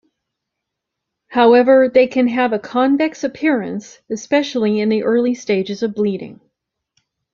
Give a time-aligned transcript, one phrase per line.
[1.27, 6.41] However, they can have a convex appearance, especially in the early stage of bleeding.